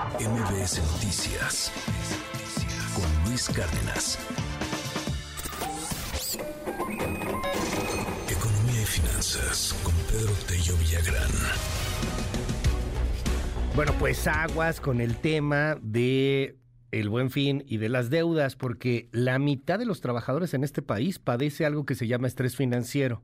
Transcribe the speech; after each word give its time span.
MBS 0.00 0.80
Noticias 0.92 1.70
con 2.94 3.28
Luis 3.28 3.50
Cárdenas. 3.50 4.18
Economía 8.30 8.80
y 8.80 8.86
finanzas 8.86 9.78
con 9.82 9.94
Pedro 10.08 10.32
Tello 10.48 10.74
Villagrán. 10.78 11.30
Bueno, 13.76 13.92
pues 13.98 14.26
aguas 14.26 14.80
con 14.80 15.02
el 15.02 15.16
tema 15.16 15.76
de 15.82 16.56
el 16.92 17.10
buen 17.10 17.30
fin 17.30 17.62
y 17.66 17.76
de 17.76 17.90
las 17.90 18.08
deudas, 18.08 18.56
porque 18.56 19.10
la 19.12 19.38
mitad 19.38 19.78
de 19.78 19.84
los 19.84 20.00
trabajadores 20.00 20.54
en 20.54 20.64
este 20.64 20.80
país 20.80 21.18
padece 21.18 21.66
algo 21.66 21.84
que 21.84 21.94
se 21.94 22.06
llama 22.06 22.26
estrés 22.26 22.56
financiero 22.56 23.22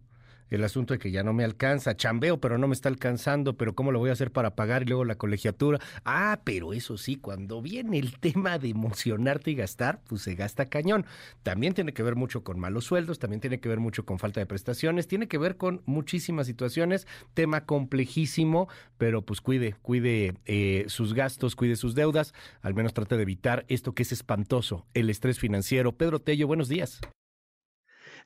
el 0.51 0.65
asunto 0.65 0.95
de 0.95 0.99
que 0.99 1.11
ya 1.11 1.23
no 1.23 1.33
me 1.33 1.45
alcanza, 1.45 1.97
chambeo, 1.97 2.41
pero 2.41 2.59
no 2.59 2.69
me 2.69 2.75
está 2.75 2.89
alcanzando, 2.89 3.57
pero 3.57 3.75
¿cómo 3.75 3.93
lo 3.93 3.99
voy 3.99 4.11
a 4.11 4.15
hacer 4.15 4.31
para 4.31 4.55
pagar 4.55 4.83
y 4.83 4.87
luego 4.87 5.05
la 5.05 5.17
colegiatura? 5.17 5.81
Ah, 6.05 6.41
pero 6.45 6.73
eso 6.73 6.97
sí, 6.97 7.17
cuando 7.17 7.63
viene 7.63 7.99
el 7.99 8.19
tema 8.19 8.59
de 8.59 8.71
emocionarte 8.71 9.51
y 9.51 9.55
gastar, 9.55 10.01
pues 10.09 10.23
se 10.23 10.35
gasta 10.35 10.67
cañón. 10.67 11.07
También 11.43 11.75
tiene 11.75 11.93
que 11.93 12.03
ver 12.03 12.17
mucho 12.17 12.45
con 12.45 12.59
malos 12.59 12.85
sueldos, 12.85 13.19
también 13.19 13.41
tiene 13.41 13.61
que 13.61 13.69
ver 13.69 13.81
mucho 13.81 14.05
con 14.05 14.19
falta 14.19 14.41
de 14.41 14.47
prestaciones, 14.47 15.09
tiene 15.09 15.29
que 15.29 15.39
ver 15.39 15.57
con 15.57 15.83
muchísimas 15.87 16.47
situaciones, 16.47 17.07
tema 17.35 17.65
complejísimo, 17.65 18.69
pero 18.99 19.23
pues 19.23 19.41
cuide, 19.41 19.75
cuide 19.83 20.35
eh, 20.45 20.85
sus 20.89 21.15
gastos, 21.15 21.57
cuide 21.57 21.77
sus 21.77 21.95
deudas, 21.95 22.35
al 22.63 22.75
menos 22.75 22.95
trate 22.95 23.17
de 23.17 23.23
evitar 23.23 23.65
esto 23.69 23.95
que 23.95 24.03
es 24.03 24.13
espantoso, 24.13 24.87
el 24.95 25.11
estrés 25.11 25.39
financiero. 25.39 25.93
Pedro 25.93 26.21
Tello, 26.21 26.47
buenos 26.47 26.69
días. 26.69 27.01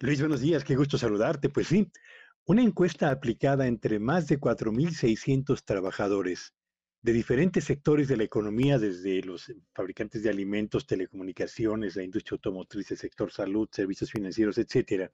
Luis, 0.03 0.19
buenos 0.19 0.41
días, 0.41 0.65
qué 0.65 0.77
gusto 0.77 0.97
saludarte. 0.97 1.51
Pues 1.51 1.67
sí, 1.67 1.93
una 2.47 2.63
encuesta 2.63 3.11
aplicada 3.11 3.67
entre 3.67 3.99
más 3.99 4.29
de 4.29 4.41
4.600 4.41 5.63
trabajadores 5.63 6.55
de 7.03 7.13
diferentes 7.13 7.65
sectores 7.65 8.09
de 8.09 8.17
la 8.17 8.25
economía, 8.25 8.79
desde 8.79 9.21
los 9.21 9.53
fabricantes 9.75 10.23
de 10.23 10.31
alimentos, 10.31 10.87
telecomunicaciones, 10.87 11.97
la 11.97 12.03
industria 12.03 12.37
automotriz, 12.37 12.91
el 12.91 12.97
sector 12.97 13.31
salud, 13.31 13.69
servicios 13.71 14.11
financieros, 14.11 14.57
etcétera, 14.57 15.13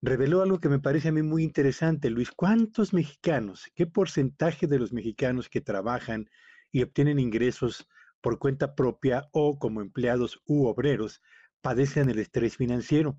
reveló 0.00 0.40
algo 0.40 0.60
que 0.60 0.68
me 0.68 0.78
parece 0.78 1.08
a 1.08 1.12
mí 1.12 1.22
muy 1.22 1.42
interesante, 1.42 2.08
Luis. 2.08 2.30
¿Cuántos 2.30 2.92
mexicanos, 2.92 3.72
qué 3.74 3.88
porcentaje 3.88 4.68
de 4.68 4.78
los 4.78 4.92
mexicanos 4.92 5.48
que 5.48 5.60
trabajan 5.60 6.30
y 6.70 6.82
obtienen 6.82 7.18
ingresos 7.18 7.88
por 8.20 8.38
cuenta 8.38 8.76
propia 8.76 9.26
o 9.32 9.58
como 9.58 9.80
empleados 9.80 10.40
u 10.46 10.66
obreros 10.66 11.22
padecen 11.60 12.08
el 12.08 12.20
estrés 12.20 12.56
financiero? 12.56 13.18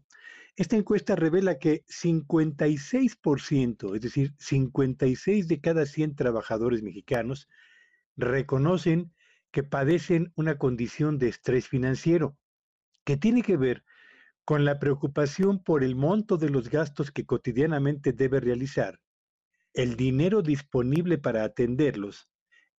Esta 0.57 0.75
encuesta 0.75 1.15
revela 1.15 1.59
que 1.59 1.85
56%, 1.85 3.95
es 3.95 4.01
decir, 4.01 4.33
56 4.39 5.47
de 5.47 5.61
cada 5.61 5.85
100 5.85 6.15
trabajadores 6.15 6.81
mexicanos, 6.81 7.47
reconocen 8.15 9.13
que 9.51 9.61
padecen 9.61 10.33
una 10.35 10.57
condición 10.57 11.19
de 11.19 11.29
estrés 11.29 11.67
financiero, 11.67 12.35
que 13.05 13.17
tiene 13.17 13.43
que 13.43 13.55
ver 13.55 13.83
con 14.45 14.65
la 14.65 14.79
preocupación 14.79 15.61
por 15.61 15.83
el 15.83 15.95
monto 15.95 16.37
de 16.37 16.49
los 16.49 16.71
gastos 16.71 17.11
que 17.11 17.27
cotidianamente 17.27 18.11
debe 18.11 18.39
realizar, 18.39 18.99
el 19.75 19.95
dinero 19.95 20.41
disponible 20.41 21.19
para 21.19 21.43
atenderlos, 21.43 22.31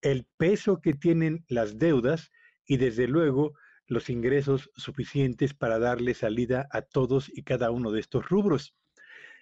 el 0.02 0.26
peso 0.36 0.80
que 0.80 0.94
tienen 0.94 1.44
las 1.46 1.78
deudas 1.78 2.32
y 2.66 2.78
desde 2.78 3.06
luego 3.06 3.52
los 3.88 4.10
ingresos 4.10 4.70
suficientes 4.76 5.54
para 5.54 5.78
darle 5.78 6.14
salida 6.14 6.68
a 6.70 6.82
todos 6.82 7.30
y 7.34 7.42
cada 7.42 7.70
uno 7.70 7.90
de 7.90 8.00
estos 8.00 8.28
rubros. 8.28 8.76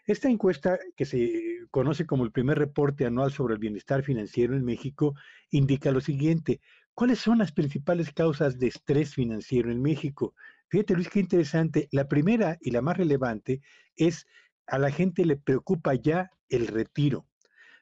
Esta 0.06 0.30
encuesta, 0.30 0.78
que 0.96 1.04
se 1.04 1.66
conoce 1.72 2.06
como 2.06 2.24
el 2.24 2.30
primer 2.30 2.58
reporte 2.58 3.04
anual 3.04 3.32
sobre 3.32 3.54
el 3.54 3.60
bienestar 3.60 4.04
financiero 4.04 4.54
en 4.54 4.64
México, 4.64 5.14
indica 5.50 5.90
lo 5.90 6.00
siguiente. 6.00 6.60
¿Cuáles 6.94 7.18
son 7.18 7.38
las 7.38 7.50
principales 7.50 8.12
causas 8.12 8.58
de 8.58 8.68
estrés 8.68 9.14
financiero 9.14 9.70
en 9.72 9.82
México? 9.82 10.32
Fíjate, 10.68 10.94
Luis, 10.94 11.08
qué 11.08 11.18
interesante. 11.18 11.88
La 11.90 12.06
primera 12.06 12.56
y 12.60 12.70
la 12.70 12.82
más 12.82 12.96
relevante 12.96 13.60
es 13.96 14.26
a 14.68 14.78
la 14.78 14.90
gente 14.90 15.24
le 15.24 15.36
preocupa 15.36 15.94
ya 15.94 16.30
el 16.48 16.68
retiro. 16.68 17.26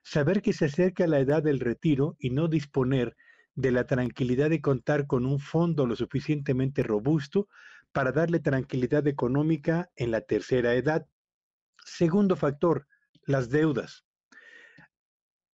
Saber 0.02 0.40
que 0.40 0.54
se 0.54 0.66
acerca 0.66 1.06
la 1.06 1.20
edad 1.20 1.42
del 1.42 1.60
retiro 1.60 2.16
y 2.18 2.30
no 2.30 2.48
disponer 2.48 3.16
de 3.54 3.70
la 3.70 3.86
tranquilidad 3.86 4.50
de 4.50 4.60
contar 4.60 5.06
con 5.06 5.26
un 5.26 5.38
fondo 5.38 5.86
lo 5.86 5.96
suficientemente 5.96 6.82
robusto 6.82 7.48
para 7.92 8.12
darle 8.12 8.40
tranquilidad 8.40 9.06
económica 9.06 9.90
en 9.96 10.10
la 10.10 10.20
tercera 10.20 10.74
edad. 10.74 11.06
Segundo 11.84 12.34
factor, 12.36 12.86
las 13.24 13.50
deudas. 13.50 14.04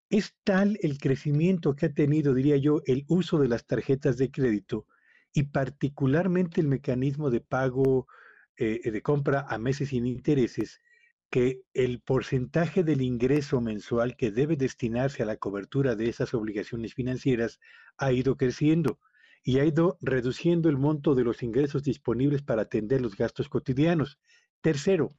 Es 0.08 0.34
tal 0.42 0.78
el 0.82 0.98
crecimiento 0.98 1.76
que 1.76 1.86
ha 1.86 1.92
tenido, 1.92 2.34
diría 2.34 2.56
yo, 2.56 2.82
el 2.86 3.04
uso 3.08 3.38
de 3.38 3.48
las 3.48 3.66
tarjetas 3.66 4.16
de 4.16 4.30
crédito 4.30 4.86
y 5.32 5.44
particularmente 5.44 6.60
el 6.60 6.66
mecanismo 6.66 7.30
de 7.30 7.40
pago 7.40 8.08
eh, 8.56 8.90
de 8.90 9.02
compra 9.02 9.46
a 9.48 9.58
meses 9.58 9.90
sin 9.90 10.06
intereses, 10.06 10.80
que 11.30 11.62
el 11.74 12.00
porcentaje 12.00 12.82
del 12.82 13.02
ingreso 13.02 13.60
mensual 13.60 14.16
que 14.16 14.32
debe 14.32 14.56
destinarse 14.56 15.22
a 15.22 15.26
la 15.26 15.36
cobertura 15.36 15.94
de 15.94 16.08
esas 16.08 16.34
obligaciones 16.34 16.94
financieras 16.94 17.60
ha 17.98 18.12
ido 18.12 18.36
creciendo 18.36 18.98
y 19.42 19.58
ha 19.60 19.64
ido 19.64 19.96
reduciendo 20.00 20.68
el 20.68 20.76
monto 20.76 21.14
de 21.14 21.24
los 21.24 21.42
ingresos 21.42 21.84
disponibles 21.84 22.42
para 22.42 22.62
atender 22.62 23.00
los 23.00 23.16
gastos 23.16 23.48
cotidianos. 23.48 24.18
Tercero, 24.60 25.10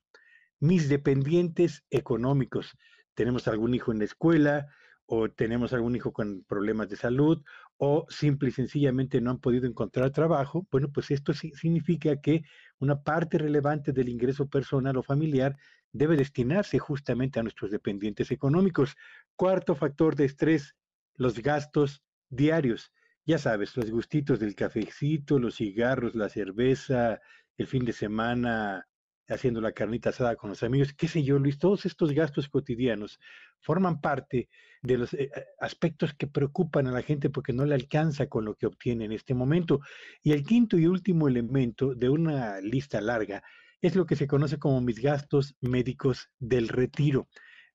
mis 0.59 0.89
dependientes 0.89 1.83
económicos. 1.89 2.77
Tenemos 3.15 3.47
algún 3.47 3.73
hijo 3.73 3.91
en 3.91 3.99
la 3.99 4.05
escuela 4.05 4.67
o 5.05 5.29
tenemos 5.29 5.73
algún 5.73 5.95
hijo 5.95 6.13
con 6.13 6.43
problemas 6.43 6.87
de 6.87 6.95
salud 6.95 7.41
o 7.77 8.05
simple 8.09 8.49
y 8.49 8.51
sencillamente 8.51 9.19
no 9.19 9.31
han 9.31 9.39
podido 9.39 9.65
encontrar 9.65 10.11
trabajo. 10.11 10.67
Bueno, 10.71 10.89
pues 10.93 11.09
esto 11.11 11.33
significa 11.33 12.21
que 12.21 12.43
una 12.79 13.01
parte 13.01 13.37
relevante 13.37 13.91
del 13.91 14.07
ingreso 14.07 14.47
personal 14.47 14.97
o 14.97 15.03
familiar 15.03 15.57
debe 15.91 16.15
destinarse 16.15 16.79
justamente 16.79 17.39
a 17.39 17.43
nuestros 17.43 17.71
dependientes 17.71 18.31
económicos. 18.31 18.95
Cuarto 19.35 19.75
factor 19.75 20.15
de 20.15 20.25
estrés, 20.25 20.75
los 21.15 21.39
gastos 21.39 22.03
diarios. 22.29 22.91
Ya 23.25 23.37
sabes, 23.37 23.75
los 23.77 23.91
gustitos 23.91 24.39
del 24.39 24.55
cafecito, 24.55 25.39
los 25.39 25.55
cigarros, 25.55 26.15
la 26.15 26.29
cerveza, 26.29 27.19
el 27.57 27.67
fin 27.67 27.85
de 27.85 27.93
semana 27.93 28.87
haciendo 29.31 29.61
la 29.61 29.71
carnita 29.71 30.09
asada 30.09 30.35
con 30.35 30.49
los 30.49 30.63
amigos, 30.63 30.93
qué 30.93 31.07
sé 31.07 31.23
yo, 31.23 31.39
Luis, 31.39 31.57
todos 31.57 31.85
estos 31.85 32.11
gastos 32.11 32.49
cotidianos 32.49 33.19
forman 33.59 34.01
parte 34.01 34.49
de 34.81 34.97
los 34.97 35.13
eh, 35.13 35.31
aspectos 35.59 36.13
que 36.13 36.27
preocupan 36.27 36.87
a 36.87 36.91
la 36.91 37.01
gente 37.01 37.29
porque 37.29 37.53
no 37.53 37.65
le 37.65 37.75
alcanza 37.75 38.27
con 38.27 38.45
lo 38.45 38.55
que 38.55 38.65
obtiene 38.65 39.05
en 39.05 39.11
este 39.11 39.33
momento. 39.33 39.79
Y 40.23 40.33
el 40.33 40.43
quinto 40.43 40.77
y 40.77 40.87
último 40.87 41.27
elemento 41.27 41.93
de 41.95 42.09
una 42.09 42.59
lista 42.61 42.99
larga 42.99 43.43
es 43.81 43.95
lo 43.95 44.05
que 44.05 44.15
se 44.15 44.27
conoce 44.27 44.59
como 44.59 44.81
mis 44.81 45.01
gastos 45.01 45.55
médicos 45.59 46.29
del 46.39 46.67
retiro. 46.67 47.27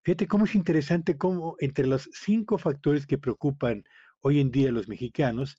Fíjate 0.02 0.28
cómo 0.28 0.44
es 0.44 0.54
interesante 0.54 1.16
cómo 1.16 1.56
entre 1.58 1.86
los 1.86 2.08
cinco 2.12 2.58
factores 2.58 3.06
que 3.06 3.18
preocupan 3.18 3.84
hoy 4.20 4.40
en 4.40 4.50
día 4.50 4.68
a 4.68 4.72
los 4.72 4.88
mexicanos, 4.88 5.58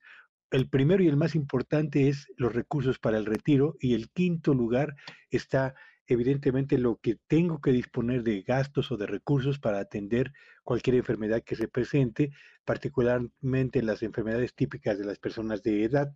el 0.52 0.70
primero 0.70 1.04
y 1.04 1.08
el 1.08 1.18
más 1.18 1.36
importante 1.36 2.08
es 2.08 2.28
los 2.38 2.54
recursos 2.54 3.00
para 3.00 3.18
el 3.18 3.26
retiro 3.26 3.76
y 3.82 3.94
el 3.94 4.10
quinto 4.10 4.54
lugar 4.54 4.96
está 5.30 5.76
evidentemente 6.08 6.78
lo 6.78 6.96
que 6.98 7.18
tengo 7.28 7.60
que 7.60 7.72
disponer 7.72 8.24
de 8.24 8.42
gastos 8.42 8.92
o 8.92 8.98
de 8.98 9.08
recursos 9.08 9.60
para 9.60 9.80
atender 9.80 10.32
cualquier 10.64 10.96
enfermedad 10.96 11.44
que 11.44 11.58
se 11.58 11.68
presente, 11.68 12.32
particularmente 12.64 13.82
las 13.82 14.02
enfermedades 14.04 14.56
típicas 14.56 14.98
de 14.98 15.04
las 15.06 15.20
personas 15.20 15.64
de 15.64 15.84
edad. 15.84 16.14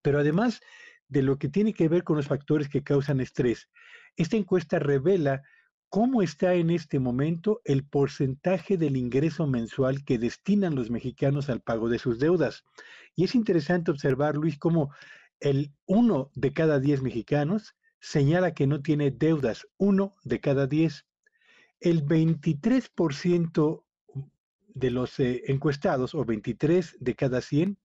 Pero 0.00 0.20
además 0.20 0.60
de 1.08 1.22
lo 1.22 1.38
que 1.38 1.48
tiene 1.48 1.72
que 1.72 1.88
ver 1.88 2.04
con 2.04 2.16
los 2.16 2.26
factores 2.26 2.68
que 2.68 2.82
causan 2.82 3.20
estrés. 3.20 3.68
Esta 4.16 4.36
encuesta 4.36 4.78
revela 4.78 5.42
cómo 5.88 6.22
está 6.22 6.54
en 6.54 6.70
este 6.70 6.98
momento 6.98 7.60
el 7.64 7.84
porcentaje 7.84 8.76
del 8.76 8.96
ingreso 8.96 9.46
mensual 9.46 10.04
que 10.04 10.18
destinan 10.18 10.74
los 10.74 10.90
mexicanos 10.90 11.48
al 11.48 11.60
pago 11.60 11.88
de 11.88 11.98
sus 11.98 12.18
deudas. 12.18 12.64
Y 13.16 13.24
es 13.24 13.34
interesante 13.34 13.90
observar, 13.90 14.36
Luis, 14.36 14.58
cómo 14.58 14.92
el 15.40 15.72
uno 15.86 16.30
de 16.34 16.52
cada 16.52 16.78
diez 16.78 17.00
mexicanos 17.00 17.74
señala 18.00 18.54
que 18.54 18.66
no 18.66 18.82
tiene 18.82 19.10
deudas, 19.10 19.66
uno 19.76 20.14
de 20.24 20.40
cada 20.40 20.66
diez. 20.66 21.06
El 21.80 22.04
23% 22.04 23.84
de 24.68 24.90
los 24.90 25.18
eh, 25.20 25.42
encuestados, 25.46 26.14
o 26.14 26.24
23 26.24 26.96
de 27.00 27.14
cada 27.14 27.40
100, 27.40 27.78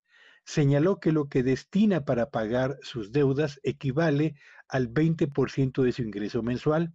señaló 0.46 1.00
que 1.00 1.12
lo 1.12 1.30
que 1.30 1.44
destina 1.44 2.06
para 2.06 2.30
pagar 2.30 2.78
sus 2.82 3.12
deudas 3.12 3.60
equivale 3.64 4.36
al 4.68 4.90
20% 4.90 5.84
de 5.84 5.92
su 5.92 6.02
ingreso 6.02 6.44
mensual. 6.44 6.94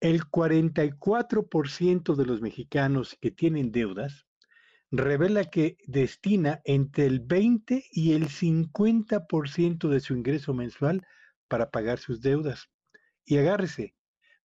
El 0.00 0.24
44% 0.24 2.14
de 2.14 2.26
los 2.26 2.40
mexicanos 2.40 3.16
que 3.20 3.30
tienen 3.30 3.72
deudas 3.72 4.26
revela 4.90 5.44
que 5.44 5.76
destina 5.86 6.60
entre 6.64 7.06
el 7.06 7.20
20 7.20 7.84
y 7.90 8.12
el 8.12 8.28
50% 8.28 9.88
de 9.88 10.00
su 10.00 10.14
ingreso 10.14 10.54
mensual 10.54 11.06
para 11.48 11.70
pagar 11.70 11.98
sus 11.98 12.20
deudas. 12.20 12.70
Y 13.24 13.38
agárrese, 13.38 13.94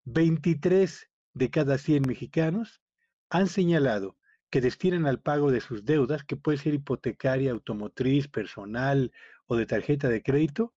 23 0.05 1.09
de 1.33 1.49
cada 1.49 1.77
100 1.77 2.03
mexicanos 2.07 2.81
han 3.29 3.47
señalado 3.47 4.18
que 4.49 4.61
destinan 4.61 5.05
al 5.05 5.21
pago 5.21 5.51
de 5.51 5.61
sus 5.61 5.85
deudas, 5.85 6.23
que 6.23 6.35
puede 6.35 6.57
ser 6.57 6.73
hipotecaria, 6.73 7.51
automotriz, 7.51 8.27
personal 8.27 9.11
o 9.45 9.55
de 9.55 9.65
tarjeta 9.65 10.09
de 10.09 10.23
crédito, 10.23 10.73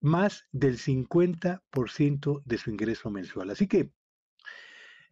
más 0.00 0.46
del 0.52 0.78
50% 0.78 2.42
de 2.44 2.58
su 2.58 2.70
ingreso 2.70 3.10
mensual. 3.10 3.50
Así 3.50 3.66
que, 3.66 3.92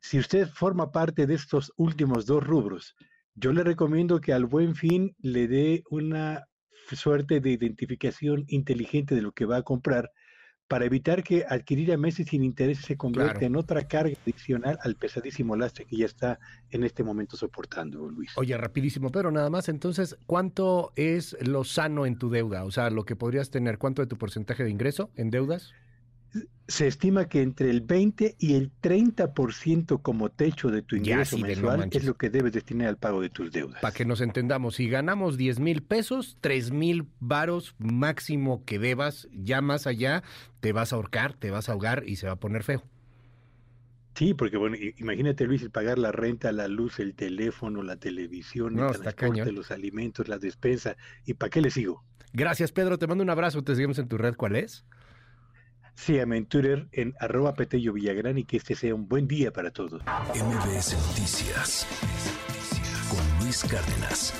si 0.01 0.19
usted 0.19 0.49
forma 0.49 0.93
parte 0.93 1.27
de 1.27 1.35
estos 1.35 1.73
últimos 1.77 2.25
dos 2.25 2.45
rubros, 2.45 2.97
yo 3.35 3.53
le 3.53 3.63
recomiendo 3.63 4.21
que 4.21 4.33
al 4.33 4.47
buen 4.47 4.75
fin 4.75 5.15
le 5.19 5.49
dé 5.49 5.83
una 5.91 6.47
suerte 6.91 7.41
de 7.41 7.51
identificación 7.51 8.45
inteligente 8.49 9.15
de 9.15 9.23
lo 9.23 9.33
que 9.33 9.45
va 9.45 9.59
a 9.59 9.63
comprar 9.63 10.11
para 10.69 10.85
evitar 10.85 11.23
que 11.23 11.45
adquirir 11.49 11.93
a 11.93 11.97
meses 11.97 12.29
sin 12.29 12.45
interés 12.45 12.79
se 12.79 12.97
convierta 12.97 13.45
en 13.45 13.57
otra 13.57 13.89
carga 13.89 14.15
adicional 14.23 14.79
al 14.83 14.95
pesadísimo 14.97 15.57
lastre 15.57 15.87
que 15.87 15.97
ya 15.97 16.05
está 16.05 16.39
en 16.71 16.85
este 16.85 17.03
momento 17.03 17.39
soportando, 17.39 18.09
Luis. 18.11 18.33
Oye, 18.37 18.57
rapidísimo, 18.57 19.11
pero 19.11 19.31
nada 19.31 19.49
más, 19.49 19.71
entonces, 19.71 20.19
¿cuánto 20.27 20.93
es 20.95 21.37
lo 21.41 21.65
sano 21.65 22.05
en 22.05 22.19
tu 22.19 22.29
deuda? 22.29 22.65
O 22.65 22.71
sea, 22.71 22.91
lo 22.91 23.05
que 23.05 23.17
podrías 23.17 23.51
tener, 23.51 23.79
¿cuánto 23.79 24.03
de 24.03 24.07
tu 24.09 24.19
porcentaje 24.19 24.63
de 24.63 24.71
ingreso 24.71 25.11
en 25.17 25.31
deudas? 25.31 25.73
Se 26.69 26.87
estima 26.87 27.29
que 27.29 27.41
entre 27.41 27.71
el 27.71 27.81
20 27.81 28.37
y 28.39 28.55
el 28.55 28.71
30% 28.83 30.03
como 30.03 30.29
techo 30.29 30.71
de 30.71 30.83
tu 30.83 30.97
ingreso 30.97 31.39
mensual 31.39 31.89
es 31.91 32.05
lo 32.05 32.15
que 32.15 32.29
debes 32.29 32.53
destinar 32.53 32.89
al 32.89 32.99
pago 32.99 33.23
de 33.23 33.31
tus 33.31 33.51
deudas. 33.51 33.81
Para 33.81 33.95
que 33.95 34.05
nos 34.05 34.21
entendamos, 34.21 34.77
si 34.77 34.89
ganamos 34.89 35.39
10 35.39 35.61
mil 35.61 35.83
pesos, 35.83 36.37
3 36.43 36.71
mil 36.73 37.07
varos 37.21 37.75
máximo 37.79 38.65
que 38.67 38.79
debas, 38.79 39.29
ya 39.33 39.63
más 39.63 39.87
allá 39.87 40.23
te 40.61 40.73
vas 40.73 40.93
a 40.93 40.97
ahorcar, 40.97 41.33
te 41.33 41.51
vas 41.51 41.71
a 41.71 41.73
ahogar 41.73 42.05
y 42.07 42.17
se 42.17 42.27
va 42.27 42.35
a 42.35 42.41
poner 42.41 42.63
feo. 42.65 42.85
Sí, 44.15 44.35
porque 44.35 44.57
bueno, 44.57 44.77
imagínate 44.97 45.47
Luis, 45.47 45.63
el 45.63 45.71
pagar 45.71 45.97
la 45.97 46.13
renta, 46.13 46.53
la 46.53 46.69
luz, 46.69 46.99
el 46.99 47.15
teléfono, 47.15 47.83
la 47.83 47.97
televisión, 47.97 48.79
el 48.79 48.99
transporte, 48.99 49.53
los 49.53 49.71
alimentos, 49.71 50.29
la 50.29 50.39
despensa. 50.39 50.97
¿Y 51.25 51.35
para 51.35 51.49
qué 51.49 51.63
le 51.63 51.71
sigo? 51.71 52.05
Gracias 52.35 52.73
Pedro, 52.73 52.99
te 52.99 53.07
mando 53.07 53.25
un 53.25 53.31
abrazo, 53.31 53.63
te 53.63 53.75
seguimos 53.75 53.99
en 53.99 54.09
tu 54.09 54.19
red, 54.19 54.35
¿cuál 54.35 54.57
es? 54.57 54.85
Síganme 55.99 56.37
en 56.37 56.47
en 56.93 57.17
arroba 57.19 57.55
Petello 57.55 57.93
Villagrán 57.93 58.39
y 58.39 58.45
que 58.45 58.59
este 58.59 58.77
sea 58.77 58.95
un 58.95 59.09
buen 59.09 59.27
día 59.27 59.53
para 59.53 59.73
todos. 59.73 60.01
MBS 60.33 60.97
Noticias 61.09 61.87
con 63.11 63.45
Luis 63.45 63.65
Cárdenas. 63.65 64.33